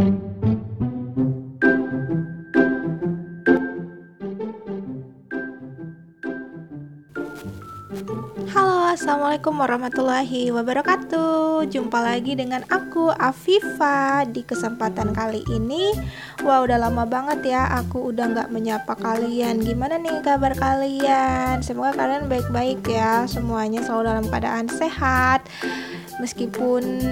thank 0.00 0.14
you 0.24 0.29
assalamualaikum 9.10 9.58
warahmatullahi 9.58 10.54
wabarakatuh. 10.54 11.66
Jumpa 11.66 11.98
lagi 11.98 12.38
dengan 12.38 12.62
aku 12.70 13.10
Afifa 13.10 14.22
di 14.22 14.46
kesempatan 14.46 15.10
kali 15.10 15.42
ini. 15.50 15.90
Wah, 16.46 16.62
udah 16.62 16.78
lama 16.78 17.02
banget 17.10 17.50
ya. 17.50 17.66
Aku 17.82 18.14
udah 18.14 18.30
nggak 18.30 18.54
menyapa 18.54 18.94
kalian. 18.94 19.66
Gimana 19.66 19.98
nih 19.98 20.22
kabar 20.22 20.54
kalian? 20.54 21.58
Semoga 21.58 21.98
kalian 21.98 22.30
baik-baik 22.30 22.86
ya. 22.86 23.26
Semuanya 23.26 23.82
selalu 23.82 24.14
dalam 24.14 24.26
keadaan 24.30 24.70
sehat. 24.70 25.42
Meskipun 26.22 27.02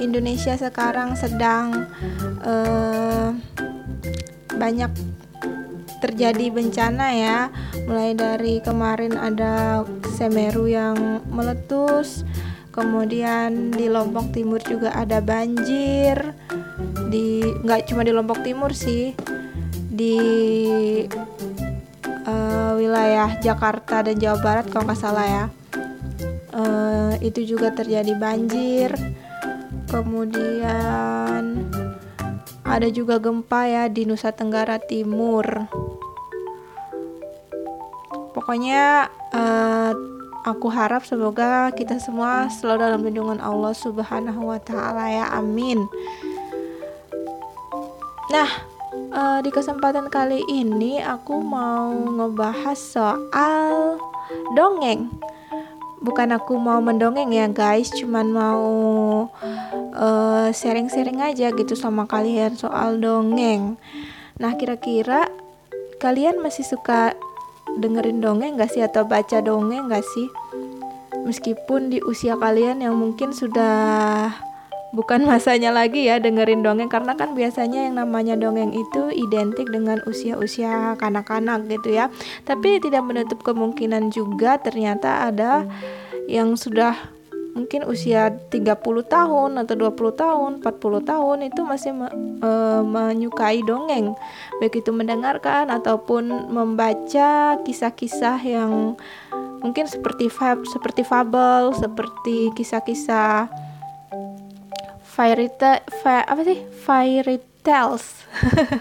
Indonesia 0.00 0.56
sekarang 0.56 1.20
sedang 1.20 1.84
uh, 2.48 3.28
banyak 4.56 4.88
terjadi 6.02 6.50
bencana 6.50 7.06
ya. 7.14 7.38
Mulai 7.86 8.18
dari 8.18 8.58
kemarin 8.58 9.14
ada 9.14 9.86
Semeru 10.18 10.66
yang 10.66 11.22
meletus 11.30 12.26
kemudian 12.72 13.68
di 13.68 13.86
Lombok 13.86 14.32
Timur 14.32 14.58
juga 14.64 14.90
ada 14.96 15.20
banjir. 15.22 16.34
Di 17.12 17.44
nggak 17.62 17.92
cuma 17.92 18.02
di 18.02 18.10
Lombok 18.10 18.42
Timur 18.42 18.72
sih 18.72 19.14
di 19.92 20.16
uh, 22.24 22.72
wilayah 22.80 23.36
Jakarta 23.44 24.00
dan 24.00 24.16
Jawa 24.16 24.40
Barat 24.40 24.66
kalau 24.72 24.88
nggak 24.88 24.98
salah 25.00 25.26
ya. 25.28 25.44
Uh, 26.52 27.12
itu 27.20 27.44
juga 27.44 27.70
terjadi 27.72 28.16
banjir. 28.16 28.92
Kemudian 29.92 31.31
ada 32.72 32.88
juga 32.88 33.20
gempa 33.20 33.68
ya 33.68 33.84
di 33.92 34.08
Nusa 34.08 34.32
Tenggara 34.32 34.80
Timur. 34.80 35.44
Pokoknya 38.32 39.12
uh, 39.36 39.92
aku 40.48 40.72
harap 40.72 41.04
semoga 41.04 41.68
kita 41.76 42.00
semua 42.00 42.48
selalu 42.48 42.78
dalam 42.80 43.00
lindungan 43.04 43.44
Allah 43.44 43.76
Subhanahu 43.76 44.48
wa 44.48 44.56
taala 44.56 45.04
ya. 45.12 45.28
Amin. 45.36 45.84
Nah 48.32 48.48
uh, 49.12 49.38
di 49.44 49.52
kesempatan 49.52 50.08
kali 50.08 50.40
ini 50.48 51.04
aku 51.04 51.44
mau 51.44 51.92
ngebahas 51.92 52.80
soal 52.80 54.00
dongeng. 54.56 55.12
Bukan 56.00 56.32
aku 56.32 56.56
mau 56.56 56.80
mendongeng 56.80 57.36
ya 57.36 57.52
guys. 57.52 57.92
Cuman 57.92 58.32
mau 58.32 58.64
eh, 59.92 60.48
sharing-sharing 60.52 61.20
uh, 61.20 61.28
aja 61.30 61.52
gitu 61.52 61.76
sama 61.76 62.08
kalian 62.08 62.56
soal 62.56 62.96
dongeng. 62.98 63.76
Nah 64.40 64.56
kira-kira 64.56 65.28
kalian 66.02 66.42
masih 66.42 66.66
suka 66.66 67.14
dengerin 67.78 68.18
dongeng 68.20 68.58
gak 68.58 68.72
sih? 68.72 68.82
Atau 68.82 69.06
baca 69.06 69.38
dongeng 69.38 69.88
gak 69.92 70.04
sih? 70.04 70.28
Meskipun 71.22 71.92
di 71.92 72.02
usia 72.02 72.34
kalian 72.34 72.82
yang 72.82 72.98
mungkin 72.98 73.30
sudah 73.30 74.32
bukan 74.92 75.24
masanya 75.30 75.70
lagi 75.72 76.08
ya 76.10 76.18
dengerin 76.18 76.64
dongeng 76.64 76.90
karena 76.90 77.14
kan 77.14 77.32
biasanya 77.38 77.86
yang 77.88 77.96
namanya 77.96 78.34
dongeng 78.36 78.74
itu 78.74 79.08
identik 79.14 79.70
dengan 79.70 80.02
usia-usia 80.08 80.98
kanak-kanak 80.98 81.68
gitu 81.68 81.94
ya. 81.94 82.08
Tapi 82.48 82.80
tidak 82.82 83.04
menutup 83.06 83.40
kemungkinan 83.44 84.10
juga 84.10 84.58
ternyata 84.58 85.28
ada 85.30 85.64
yang 86.26 86.54
sudah 86.56 87.11
mungkin 87.52 87.84
usia 87.84 88.32
30 88.32 88.80
tahun 89.04 89.50
atau 89.60 89.74
20 89.76 90.12
tahun, 90.16 90.50
40 90.64 91.04
tahun 91.04 91.38
itu 91.52 91.60
masih 91.64 91.92
me, 91.92 92.08
e, 92.40 92.50
menyukai 92.80 93.60
dongeng. 93.64 94.16
Baik 94.60 94.80
itu 94.80 94.90
mendengarkan 94.92 95.68
ataupun 95.68 96.48
membaca 96.48 97.60
kisah-kisah 97.60 98.40
yang 98.40 98.96
mungkin 99.60 99.84
seperti 99.84 100.32
fab, 100.32 100.64
seperti 100.64 101.04
fabel, 101.04 101.76
seperti 101.76 102.50
kisah-kisah 102.56 103.52
fairy 105.04 105.52
tale, 105.60 105.84
apa 106.24 106.40
sih? 106.40 106.64
fairy 106.88 107.36
tales. 107.60 108.24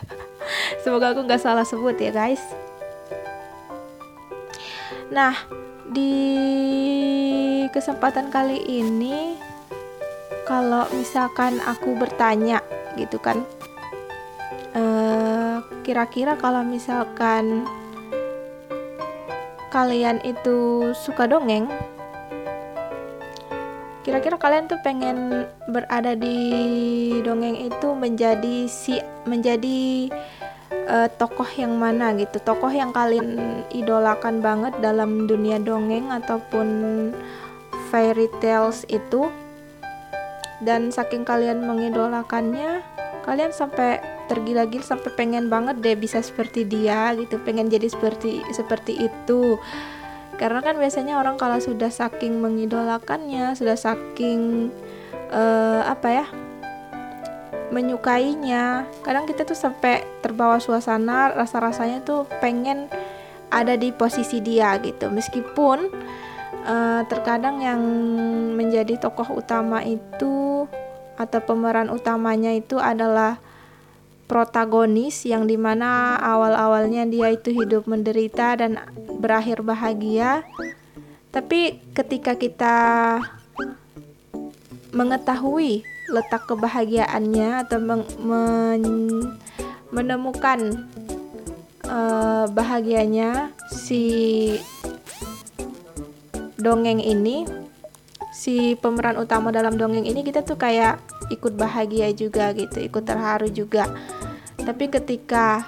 Semoga 0.83 1.11
aku 1.11 1.27
nggak 1.27 1.43
salah 1.43 1.67
sebut 1.67 1.99
ya, 1.99 2.09
guys. 2.15 2.41
Nah, 5.11 5.35
di 5.91 6.15
kesempatan 7.67 8.31
kali 8.31 8.63
ini 8.63 9.35
kalau 10.47 10.87
misalkan 10.95 11.59
aku 11.67 11.99
bertanya 11.99 12.63
gitu 12.95 13.19
kan 13.19 13.43
eh, 14.71 15.59
kira-kira 15.83 16.39
kalau 16.39 16.63
misalkan 16.63 17.67
kalian 19.71 20.23
itu 20.23 20.91
suka 20.95 21.27
dongeng 21.27 21.67
kira-kira 24.07 24.39
kalian 24.39 24.71
tuh 24.71 24.79
pengen 24.81 25.45
berada 25.67 26.15
di 26.15 26.39
dongeng 27.21 27.67
itu 27.67 27.93
menjadi 27.93 28.65
si 28.67 28.97
menjadi 29.27 30.09
uh, 30.91 31.09
tokoh 31.15 31.47
yang 31.55 31.79
mana 31.79 32.11
gitu 32.19 32.43
tokoh 32.43 32.69
yang 32.69 32.91
kalian 32.91 33.63
idolakan 33.71 34.43
banget 34.43 34.75
dalam 34.83 35.25
dunia 35.25 35.57
dongeng 35.57 36.11
ataupun 36.11 36.67
fairy 37.89 38.27
tales 38.43 38.83
itu. 38.91 39.31
Dan 40.61 40.93
saking 40.93 41.25
kalian 41.25 41.65
mengidolakannya 41.65 42.85
kalian 43.25 43.49
sampai 43.49 43.97
tergila-gila 44.29 44.85
sampai 44.85 45.09
pengen 45.17 45.49
banget 45.49 45.81
deh 45.81 45.97
bisa 45.97 46.21
seperti 46.21 46.69
dia 46.69 47.17
gitu 47.17 47.41
pengen 47.41 47.65
jadi 47.71 47.89
seperti 47.89 48.45
seperti 48.53 49.09
itu. 49.09 49.57
Karena 50.37 50.61
kan 50.61 50.77
biasanya 50.77 51.17
orang 51.17 51.41
kalau 51.41 51.57
sudah 51.57 51.89
saking 51.89 52.41
mengidolakannya 52.41 53.57
sudah 53.57 53.77
saking 53.77 54.69
uh, 55.33 55.81
apa 55.85 56.07
ya 56.09 56.25
menyukainya. 57.71 58.85
Kadang 59.01 59.25
kita 59.25 59.47
tuh 59.47 59.57
sampai 59.57 60.03
terbawa 60.19 60.59
suasana 60.59 61.31
rasa-rasanya 61.31 62.03
tuh 62.03 62.27
pengen 62.43 62.91
ada 63.51 63.75
di 63.79 63.95
posisi 63.95 64.43
dia 64.43 64.75
gitu. 64.79 65.07
Meskipun 65.11 65.91
uh, 66.67 67.01
terkadang 67.07 67.63
yang 67.63 67.81
menjadi 68.55 68.99
tokoh 68.99 69.39
utama 69.39 69.81
itu 69.83 70.67
atau 71.15 71.39
pemeran 71.43 71.91
utamanya 71.91 72.51
itu 72.55 72.79
adalah 72.79 73.39
protagonis 74.31 75.27
yang 75.27 75.43
di 75.43 75.59
mana 75.59 76.15
awal-awalnya 76.15 77.03
dia 77.03 77.35
itu 77.35 77.51
hidup 77.51 77.83
menderita 77.83 78.55
dan 78.55 78.79
berakhir 79.19 79.59
bahagia. 79.59 80.47
Tapi 81.35 81.83
ketika 81.91 82.35
kita 82.39 82.75
mengetahui 84.91 85.83
letak 86.11 86.45
kebahagiaannya 86.45 87.65
atau 87.65 87.79
men 87.79 88.03
men 88.19 88.83
menemukan 89.91 90.87
uh, 91.87 92.47
bahagianya 92.51 93.51
si 93.71 94.03
dongeng 96.59 97.01
ini 97.01 97.43
si 98.31 98.79
pemeran 98.79 99.19
utama 99.19 99.51
dalam 99.51 99.75
dongeng 99.75 100.07
ini 100.07 100.23
kita 100.23 100.41
tuh 100.41 100.55
kayak 100.55 101.03
ikut 101.31 101.55
bahagia 101.55 102.11
juga 102.15 102.51
gitu 102.55 102.79
ikut 102.79 103.03
terharu 103.03 103.51
juga. 103.51 103.87
Tapi 104.61 104.93
ketika 104.93 105.65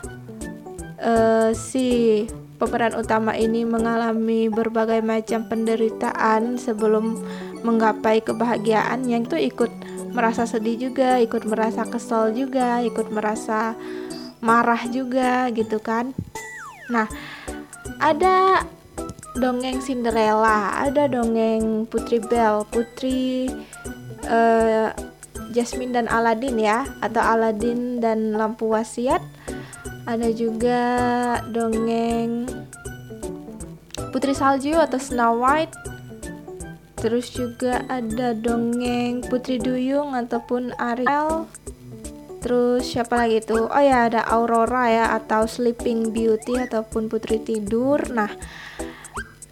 uh, 1.02 1.50
si 1.52 2.24
pemeran 2.58 2.96
utama 2.96 3.36
ini 3.36 3.68
mengalami 3.68 4.48
berbagai 4.48 5.04
macam 5.04 5.50
penderitaan 5.52 6.56
sebelum 6.56 7.20
menggapai 7.66 8.24
kebahagiaan 8.24 9.04
yang 9.08 9.28
itu 9.28 9.36
ikut 9.36 9.72
merasa 10.14 10.46
sedih 10.46 10.90
juga, 10.90 11.18
ikut 11.20 11.44
merasa 11.50 11.84
kesel 11.90 12.32
juga, 12.38 12.80
ikut 12.86 13.10
merasa 13.10 13.74
marah 14.40 14.86
juga 14.88 15.50
gitu 15.50 15.82
kan. 15.82 16.14
Nah, 16.94 17.10
ada 17.98 18.62
dongeng 19.38 19.82
Cinderella, 19.82 20.78
ada 20.78 21.10
dongeng 21.10 21.90
Putri 21.90 22.22
Belle, 22.22 22.62
Putri 22.70 23.50
uh, 24.30 24.94
Jasmine 25.54 25.94
dan 25.98 26.06
Aladin 26.10 26.62
ya, 26.62 26.86
atau 27.02 27.22
Aladin 27.22 27.98
dan 27.98 28.38
Lampu 28.38 28.70
Wasiat. 28.70 29.22
Ada 30.04 30.30
juga 30.36 30.82
dongeng 31.50 32.46
Putri 34.12 34.36
Salju 34.36 34.76
atau 34.78 35.00
Snow 35.00 35.40
White 35.42 35.93
Terus 37.04 37.36
juga 37.36 37.84
ada 37.92 38.32
dongeng 38.32 39.28
Putri 39.28 39.60
Duyung 39.60 40.16
ataupun 40.16 40.72
Ariel. 40.80 41.52
Terus 42.40 42.88
siapa 42.96 43.28
lagi 43.28 43.44
tuh? 43.44 43.68
Oh 43.68 43.84
ya 43.84 44.08
ada 44.08 44.24
Aurora 44.24 44.88
ya 44.88 45.06
atau 45.12 45.44
Sleeping 45.44 46.16
Beauty 46.16 46.64
ataupun 46.64 47.12
Putri 47.12 47.44
Tidur. 47.44 48.00
Nah, 48.08 48.32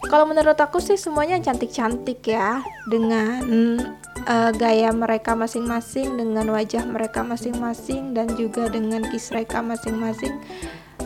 kalau 0.08 0.24
menurut 0.24 0.56
aku 0.56 0.80
sih 0.80 0.96
semuanya 0.96 1.40
cantik-cantik 1.44 2.24
ya 2.24 2.64
dengan 2.88 3.44
uh, 4.28 4.50
gaya 4.56 4.90
mereka 4.92 5.36
masing-masing 5.36 6.16
dengan 6.18 6.48
wajah 6.52 6.84
mereka 6.88 7.24
masing-masing 7.24 8.16
dan 8.16 8.32
juga 8.34 8.68
dengan 8.68 9.04
kis 9.08 9.30
mereka 9.30 9.62
masing-masing 9.62 10.36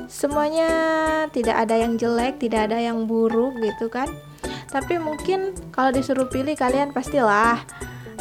semuanya 0.06 0.70
tidak 1.32 1.56
ada 1.66 1.76
yang 1.76 1.96
jelek 2.00 2.40
tidak 2.40 2.70
ada 2.72 2.78
yang 2.80 3.04
buruk 3.08 3.56
gitu 3.60 3.88
kan 3.88 4.08
tapi 4.76 5.00
mungkin 5.00 5.56
kalau 5.72 5.88
disuruh 5.88 6.28
pilih 6.28 6.52
kalian 6.52 6.92
pastilah 6.92 7.64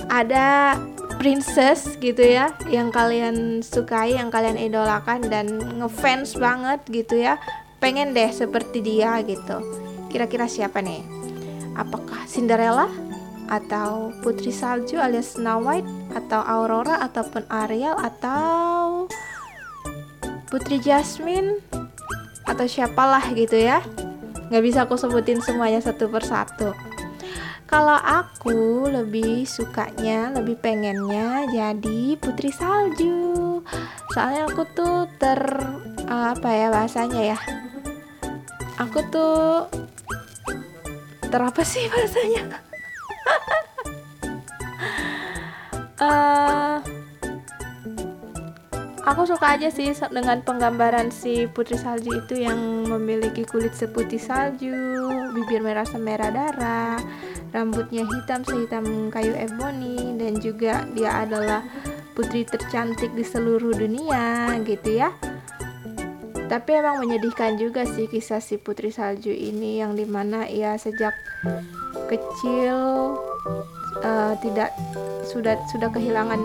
ada 0.08 0.80
princess 1.20 2.00
gitu 2.00 2.24
ya 2.24 2.56
yang 2.72 2.96
kalian 2.96 3.60
sukai 3.60 4.16
yang 4.16 4.32
kalian 4.32 4.56
idolakan 4.56 5.20
dan 5.28 5.52
ngefans 5.84 6.40
banget 6.40 6.80
gitu 6.88 7.20
ya. 7.20 7.36
Pengen 7.84 8.16
deh 8.16 8.32
seperti 8.32 8.80
dia 8.80 9.20
gitu. 9.28 9.60
Kira-kira 10.08 10.48
siapa 10.48 10.80
nih? 10.80 11.04
Apakah 11.76 12.24
Cinderella 12.24 12.88
atau 13.52 14.16
Putri 14.24 14.56
Salju 14.56 14.96
alias 14.96 15.36
Snow 15.36 15.60
White 15.60 16.16
atau 16.16 16.40
Aurora 16.40 17.04
ataupun 17.04 17.44
Ariel 17.52 18.00
atau 18.00 19.06
Putri 20.48 20.80
Jasmine 20.80 21.60
atau 22.48 22.64
siapalah 22.64 23.28
gitu 23.36 23.60
ya 23.60 23.84
nggak 24.50 24.64
bisa 24.64 24.86
aku 24.86 24.96
sebutin 24.98 25.42
semuanya 25.42 25.82
satu 25.82 26.10
persatu 26.10 26.74
kalau 27.66 27.98
aku 27.98 28.86
lebih 28.94 29.42
sukanya, 29.50 30.30
lebih 30.38 30.62
pengennya 30.62 31.50
jadi 31.50 32.14
putri 32.22 32.54
salju. 32.54 33.66
Soalnya 34.14 34.46
aku 34.46 34.70
tuh 34.78 35.10
ter 35.18 35.42
apa 36.06 36.50
ya 36.54 36.70
bahasanya 36.70 37.34
ya? 37.34 37.38
Aku 38.78 39.02
tuh 39.10 39.66
ter 41.26 41.42
apa 41.42 41.62
sih 41.66 41.90
bahasanya? 41.92 42.62
uh, 45.98 46.78
aku 49.06 49.22
suka 49.30 49.56
aja 49.56 49.70
sih 49.70 49.94
dengan 50.10 50.42
penggambaran 50.42 51.14
si 51.14 51.46
putri 51.46 51.78
salju 51.78 52.26
itu 52.26 52.42
yang 52.42 52.90
memiliki 52.90 53.46
kulit 53.46 53.78
seputih 53.78 54.18
salju, 54.18 54.74
bibir 55.38 55.62
merah 55.62 55.86
semerah 55.86 56.34
darah, 56.34 56.98
rambutnya 57.54 58.04
hitam 58.04 58.42
sehitam 58.42 59.14
kayu 59.14 59.38
ebony 59.38 60.18
dan 60.18 60.42
juga 60.42 60.90
dia 60.98 61.22
adalah 61.22 61.62
putri 62.18 62.44
tercantik 62.44 63.14
di 63.14 63.22
seluruh 63.22 63.78
dunia 63.78 64.58
gitu 64.66 65.06
ya. 65.06 65.14
Tapi 66.46 66.78
emang 66.78 67.02
menyedihkan 67.02 67.58
juga 67.58 67.90
sih 67.90 68.06
kisah 68.06 68.42
si 68.42 68.62
putri 68.62 68.94
salju 68.94 69.34
ini 69.34 69.82
yang 69.82 69.98
di 69.98 70.06
mana 70.06 70.46
ia 70.46 70.78
sejak 70.78 71.14
kecil 72.06 73.18
uh, 74.04 74.34
tidak 74.42 74.74
sudah 75.28 75.56
sudah 75.72 75.90
kehilangan 75.94 76.42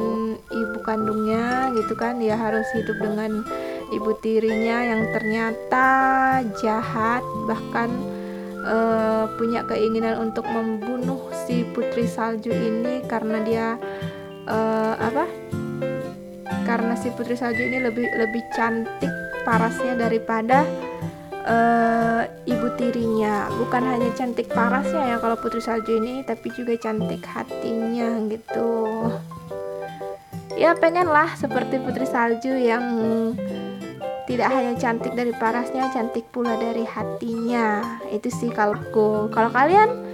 ibu 0.51 0.79
kandungnya 0.85 1.73
gitu 1.75 1.95
kan. 1.97 2.21
Dia 2.21 2.37
harus 2.37 2.67
hidup 2.77 2.99
dengan 3.01 3.43
ibu 3.91 4.11
tirinya 4.23 4.87
yang 4.87 5.03
ternyata 5.11 5.89
jahat 6.63 7.25
bahkan 7.51 7.91
uh, 8.67 9.27
punya 9.35 9.67
keinginan 9.67 10.31
untuk 10.31 10.47
membunuh 10.47 11.31
si 11.47 11.67
putri 11.75 12.07
salju 12.07 12.53
ini 12.53 13.03
karena 13.11 13.39
dia 13.43 13.67
uh, 14.47 14.95
apa? 15.01 15.25
Karena 16.69 16.95
si 16.95 17.11
putri 17.15 17.35
salju 17.35 17.63
ini 17.67 17.83
lebih 17.83 18.07
lebih 18.15 18.43
cantik 18.55 19.11
parasnya 19.43 19.97
daripada 19.97 20.63
uh, 21.47 22.23
ibu 22.45 22.69
tirinya. 22.77 23.49
Bukan 23.57 23.83
hanya 23.85 24.11
cantik 24.17 24.51
parasnya 24.51 25.15
ya 25.15 25.17
kalau 25.23 25.37
putri 25.39 25.63
salju 25.63 26.01
ini 26.01 26.25
tapi 26.27 26.53
juga 26.53 26.77
cantik 26.77 27.25
hatinya 27.25 28.21
gitu. 28.29 28.71
Ya 30.59 30.77
pengen 30.77 31.09
lah 31.09 31.33
seperti 31.39 31.81
putri 31.81 32.05
salju 32.05 32.53
yang 32.53 32.85
tidak 34.29 34.49
hanya 34.55 34.79
cantik 34.79 35.13
dari 35.19 35.35
parasnya 35.35 35.91
cantik 35.91 36.29
pula 36.31 36.55
dari 36.55 36.85
hatinya. 36.85 37.99
Itu 38.13 38.29
sih 38.29 38.53
kalau 38.53 38.79
kalau 39.33 39.51
kalian 39.51 40.07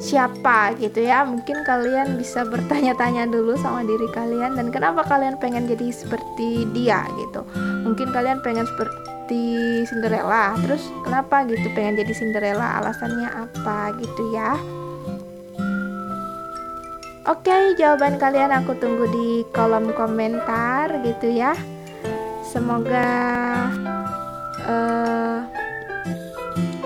siapa 0.00 0.72
gitu 0.80 1.04
ya? 1.04 1.26
Mungkin 1.26 1.60
kalian 1.66 2.16
bisa 2.16 2.46
bertanya-tanya 2.48 3.28
dulu 3.28 3.58
sama 3.58 3.84
diri 3.84 4.08
kalian. 4.14 4.56
Dan 4.56 4.72
kenapa 4.72 5.04
kalian 5.04 5.36
pengen 5.36 5.68
jadi 5.68 5.92
seperti 5.92 6.64
dia 6.72 7.04
gitu? 7.20 7.44
Mungkin 7.84 8.14
kalian 8.14 8.40
pengen 8.40 8.64
seperti 8.64 9.01
Cinderella. 9.86 10.56
Terus 10.64 10.88
kenapa 11.06 11.46
gitu? 11.46 11.68
Pengen 11.76 12.00
jadi 12.00 12.12
Cinderella? 12.16 12.82
Alasannya 12.82 13.28
apa 13.28 13.94
gitu 14.00 14.22
ya? 14.34 14.56
Oke, 17.22 17.78
jawaban 17.78 18.18
kalian 18.18 18.50
aku 18.50 18.74
tunggu 18.82 19.06
di 19.06 19.46
kolom 19.54 19.94
komentar 19.94 20.90
gitu 21.06 21.30
ya. 21.30 21.54
Semoga 22.42 23.08
uh, 24.66 25.46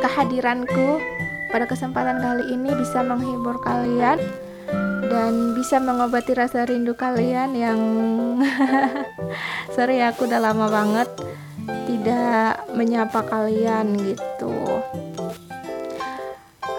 kehadiranku 0.05 1.01
pada 1.49 1.65
kesempatan 1.65 2.21
kali 2.21 2.53
ini 2.53 2.69
bisa 2.77 3.01
menghibur 3.01 3.57
kalian 3.65 4.21
dan 5.09 5.57
bisa 5.57 5.81
mengobati 5.81 6.37
rasa 6.37 6.69
rindu 6.69 6.93
kalian 6.93 7.57
yang 7.57 7.81
sorry 9.75 10.05
aku 10.05 10.29
udah 10.29 10.43
lama 10.43 10.69
banget 10.69 11.09
tidak 11.87 12.67
menyapa 12.75 13.23
kalian 13.25 13.95
gitu. 14.03 14.83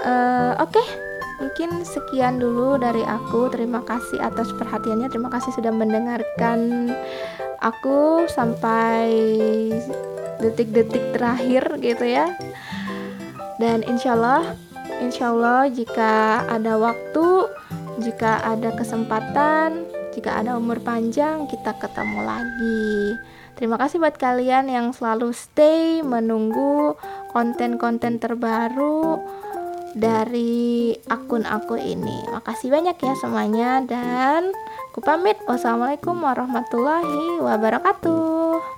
Uh, 0.07 0.53
oke 0.61 0.71
okay 0.71 1.07
mungkin 1.37 1.85
sekian 1.85 2.41
dulu 2.41 2.77
dari 2.81 3.01
aku. 3.05 3.49
Terima 3.53 3.81
kasih 3.85 4.21
atas 4.21 4.49
perhatiannya. 4.57 5.09
Terima 5.09 5.29
kasih 5.29 5.53
sudah 5.53 5.73
mendengarkan 5.73 6.91
aku 7.61 8.25
sampai 8.29 9.09
detik-detik 10.41 11.17
terakhir 11.17 11.81
gitu 11.81 12.05
ya. 12.05 12.29
Dan 13.57 13.81
insyaallah 13.85 14.53
insyaallah 15.01 15.69
jika 15.73 16.45
ada 16.45 16.77
waktu 16.77 17.49
jika 18.01 18.45
ada 18.45 18.69
kesempatan 18.77 19.89
jika 20.13 20.37
ada 20.37 20.57
umur 20.57 20.77
panjang 20.81 21.49
kita 21.49 21.73
ketemu 21.81 22.21
lagi 22.21 23.17
Terima 23.57 23.81
kasih 23.81 23.97
buat 23.97 24.21
kalian 24.21 24.69
yang 24.69 24.93
selalu 24.93 25.33
stay 25.33 26.05
menunggu 26.05 26.93
konten-konten 27.33 28.21
terbaru 28.21 29.17
dari 29.97 30.93
akun 31.09 31.41
aku 31.41 31.73
ini. 31.81 32.21
Makasih 32.29 32.69
banyak 32.69 33.01
ya 33.01 33.17
semuanya 33.17 33.81
dan 33.81 34.53
aku 34.93 35.01
pamit. 35.01 35.41
Wassalamualaikum 35.49 36.21
warahmatullahi 36.21 37.41
wabarakatuh. 37.41 38.77